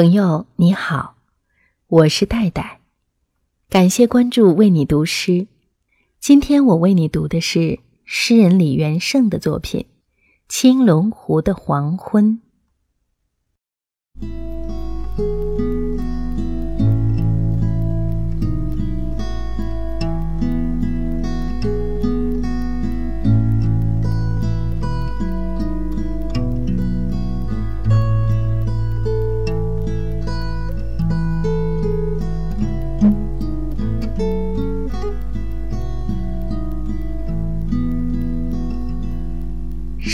[0.00, 1.16] 朋友你好，
[1.86, 2.80] 我是戴戴，
[3.68, 5.46] 感谢关注，为你读诗。
[6.18, 9.82] 今天我为你读的是诗人李元盛的作品
[10.48, 12.40] 《青龙湖的黄昏》。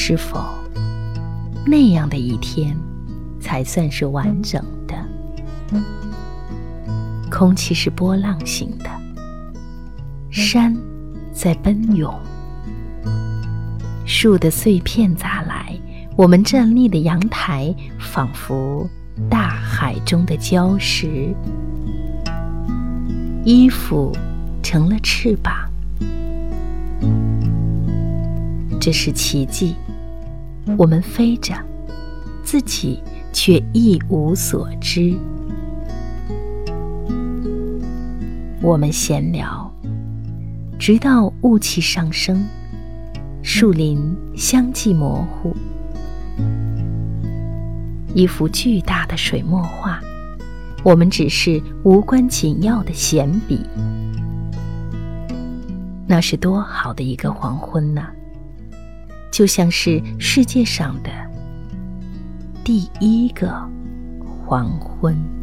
[0.09, 0.41] 是否
[1.67, 2.77] 那样的一天
[3.41, 4.95] 才算是完整的？
[7.29, 8.89] 空气是波浪形的，
[10.31, 10.73] 山
[11.33, 12.15] 在奔涌，
[14.05, 15.77] 树的碎片砸来，
[16.15, 18.89] 我们站立的阳台仿佛
[19.29, 21.35] 大海中的礁石，
[23.45, 24.17] 衣服
[24.63, 25.69] 成了翅膀，
[28.81, 29.75] 这是奇迹。
[30.77, 31.55] 我们飞着，
[32.43, 35.17] 自己却一无所知。
[38.61, 39.73] 我们闲聊，
[40.79, 42.45] 直到雾气上升，
[43.43, 45.55] 树林相继模糊，
[48.13, 50.01] 一幅巨大的水墨画，
[50.83, 53.61] 我们只是无关紧要的闲笔。
[56.09, 58.09] 那是多好的一个黄昏呐！
[59.37, 61.11] 就像是世界上的
[62.65, 63.51] 第一个
[64.25, 65.36] 黄昏。